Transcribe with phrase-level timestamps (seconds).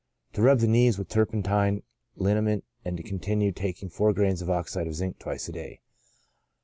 [0.33, 1.83] To rub the knees with turpentine
[2.15, 5.79] liniment, and to continue taking four grains of oxide of zinc twice a day."